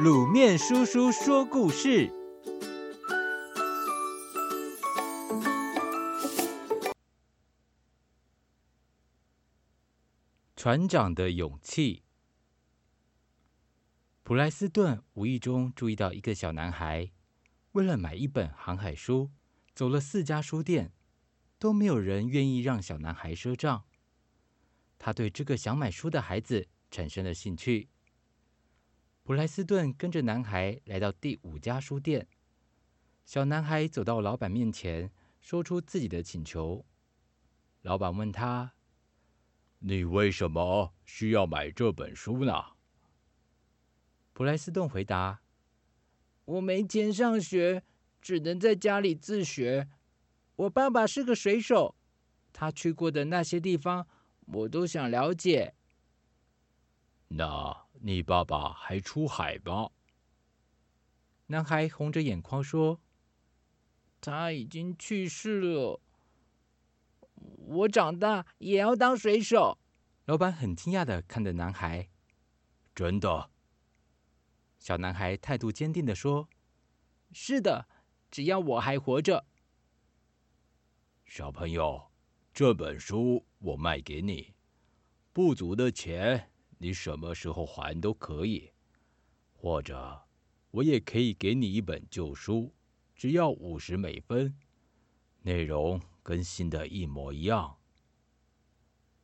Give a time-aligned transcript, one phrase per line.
[0.00, 2.10] 卤面叔叔说故事：
[10.56, 12.02] 船长的勇气。
[14.22, 17.12] 普莱斯顿无意中注意到一个小男孩，
[17.72, 19.30] 为了买一本航海书，
[19.74, 20.94] 走了四家书店，
[21.58, 23.84] 都没有人愿意让小男孩赊账。
[24.98, 27.90] 他对这个想买书的孩子产生了兴趣。
[29.32, 32.28] 普莱斯顿跟着男孩来到第五家书店。
[33.24, 36.84] 小男孩走到老板面前，说出自己的请求。
[37.80, 38.74] 老板问他
[39.80, 42.52] ：“你为什么需要买这本书呢？”
[44.34, 45.40] 普莱斯顿回答
[46.44, 47.84] ：“我没钱上学，
[48.20, 49.88] 只能在家里自学。
[50.56, 51.96] 我爸爸是个水手，
[52.52, 54.06] 他去过的那些地方，
[54.48, 55.72] 我都想了解。”
[57.36, 57.82] 那。
[58.04, 59.88] 你爸爸还出海吗？
[61.46, 63.00] 男孩红着眼眶说
[64.20, 66.00] ：“他已经去世了。
[67.36, 69.78] 我长大也要当水手。”
[70.26, 72.08] 老板很惊讶的看着男孩。
[72.92, 73.50] “真的？”
[74.80, 76.48] 小男孩态度坚定的说
[77.30, 77.86] ：“是的，
[78.32, 79.46] 只要我还活着。”
[81.24, 82.10] 小朋友，
[82.52, 84.54] 这本书我卖给你，
[85.32, 86.51] 不足的钱。
[86.82, 88.72] 你什么时候还都可以，
[89.52, 90.20] 或者
[90.72, 92.74] 我也可以给你一本旧书，
[93.14, 94.58] 只要五十美分，
[95.42, 97.78] 内容跟新的一模一样。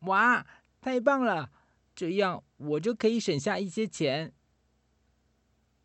[0.00, 0.46] 哇，
[0.82, 1.50] 太棒了！
[1.94, 4.34] 这样我就可以省下一些钱。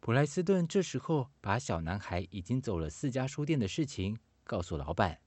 [0.01, 5.21] 普莱斯顿这时候把小男孩已经走了四家书店的事情告诉老板。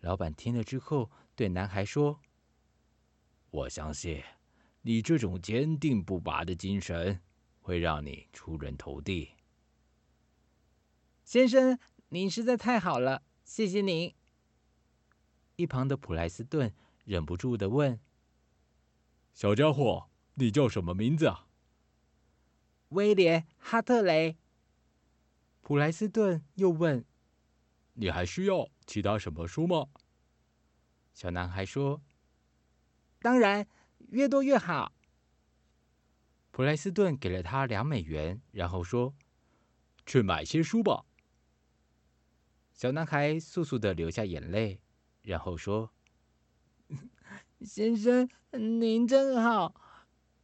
[0.00, 2.20] 老板听了之后，对男孩说
[3.48, 4.22] ：“我相信。”
[4.82, 7.20] 你这种坚定不拔的精神，
[7.60, 9.30] 会让你出人头地。
[11.24, 14.14] 先生，您实在太好了，谢谢您。
[15.56, 16.72] 一旁的普莱斯顿
[17.04, 18.00] 忍不住的问
[19.34, 21.48] ：“小家伙，你叫什么名字啊？”
[22.90, 24.38] 威廉·哈特雷。
[25.60, 27.04] 普莱斯顿又问
[27.94, 29.88] ：“你还需要其他什么书吗？”
[31.12, 32.00] 小男孩说
[33.20, 33.66] ：“当然。”
[34.08, 34.92] 越多越好。
[36.50, 39.14] 普莱斯顿给了他两美元，然后说
[40.06, 41.04] ：“去买些书吧。”
[42.72, 44.80] 小男孩簌簌的流下眼泪，
[45.22, 45.92] 然后说
[47.60, 49.74] ：“先生，您真好，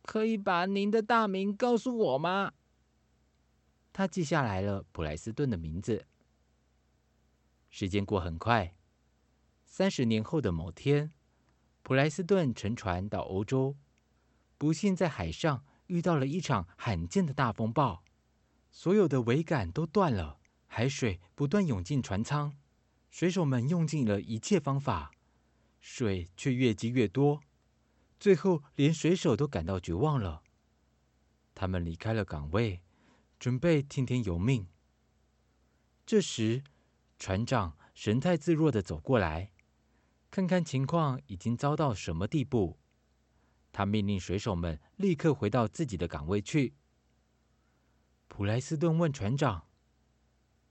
[0.03, 2.53] 可以把您的大名告诉我吗？”
[3.93, 6.07] 他记下来了普莱斯顿的名字。
[7.71, 8.77] 时间过很快，
[9.65, 11.13] 三十年后的某天。
[11.85, 13.77] 普莱斯顿乘船到欧洲，
[14.57, 18.03] 不幸在海上遇到了一场罕见的大风暴，
[18.71, 22.57] 所有的桅杆都断了，海水不断涌进船舱，
[23.11, 25.11] 水手们用尽了一切方法，
[25.79, 27.43] 水却越积越多，
[28.19, 30.43] 最后连水手都感到绝望了。
[31.55, 32.81] 他们离开了岗位，
[33.39, 34.67] 准备听天由命。
[36.07, 36.65] 这时，
[37.19, 39.51] 船长神态自若地走过来。
[40.35, 42.77] 看看情况已经糟到什么地步，
[43.71, 46.75] 他命令水手们立刻回到自己的岗位去。
[48.27, 49.69] 普莱斯顿问船长：“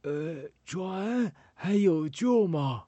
[0.04, 2.88] 呃，船还有救吗？”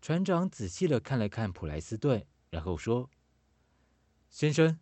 [0.00, 3.10] 船长仔细的看了看普莱斯顿，然后说
[4.30, 4.78] ：“先生，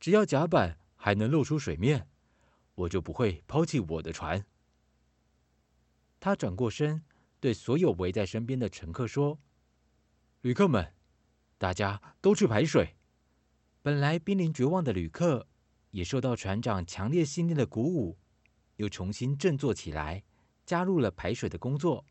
[0.00, 2.08] 只要甲板还能露出水面，
[2.74, 4.44] 我就不会抛弃我的船。”
[6.18, 7.04] 他转过身，
[7.38, 9.38] 对所有围在身边的乘客说。
[10.42, 10.92] 旅客们，
[11.58, 12.94] 大家都去排水。
[13.82, 15.48] 本来濒临绝望的旅客，
[15.90, 18.18] 也受到船长强烈信念的鼓舞，
[18.76, 20.22] 又重新振作起来，
[20.64, 22.04] 加入了排水的工作。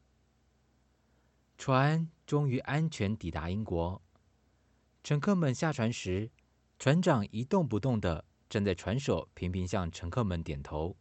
[1.57, 4.01] 船终于安全抵达英国。
[5.03, 6.31] 乘客们下船时，
[6.77, 10.97] 船长一动不动地站在船首，频频向乘客们点头。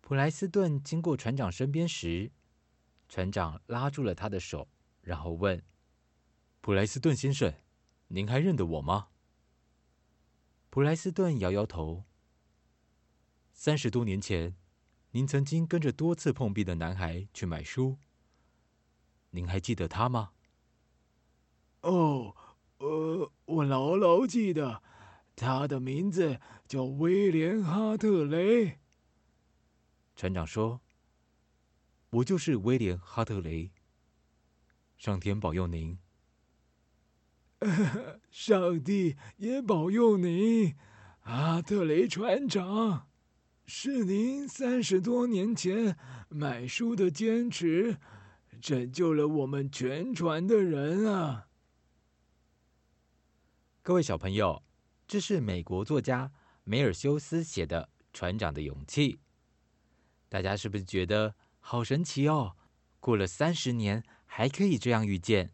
[0.00, 2.32] 普莱斯顿经过船长身边时，
[3.08, 4.66] 船长拉住了他的手，
[5.02, 5.62] 然后问。
[6.64, 7.52] 普莱斯顿先生，
[8.08, 9.08] 您还认得我吗？
[10.70, 12.04] 普莱斯顿摇摇头。
[13.52, 14.56] 三十多年前，
[15.10, 17.98] 您曾经跟着多次碰壁的男孩去买书。
[19.28, 20.32] 您还记得他吗？
[21.82, 22.34] 哦，
[22.78, 24.82] 呃，我牢牢记得，
[25.36, 28.78] 他的名字叫威廉·哈特雷。
[30.16, 30.80] 船长说
[32.08, 33.70] ：“我就是威廉·哈特雷。
[34.96, 35.98] 上天保佑您。”
[38.30, 40.74] 上帝也保佑您，
[41.22, 43.08] 阿特雷船长，
[43.66, 45.96] 是您三十多年前
[46.28, 47.96] 买书的坚持，
[48.60, 51.46] 拯救了我们全船的人啊！
[53.82, 54.62] 各位小朋友，
[55.06, 56.32] 这是美国作家
[56.64, 57.82] 梅尔修斯写的
[58.12, 59.14] 《船长的勇气》。
[60.28, 62.56] 大家是不是觉得好神奇哦？
[63.00, 65.52] 过了三十年，还可以这样遇见。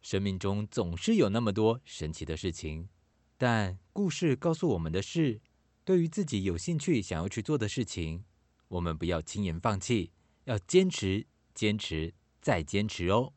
[0.00, 2.88] 生命中总是有那么多神奇的事情，
[3.36, 5.40] 但故事告诉我们的是，
[5.84, 8.24] 对于自己有兴趣、想要去做的事情，
[8.68, 10.12] 我们不要轻言放弃，
[10.44, 13.32] 要坚持、坚持再坚持哦。